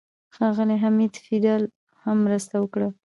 [0.35, 1.61] ښاغلي حمید فیدل
[2.03, 2.87] هم مرسته وکړه.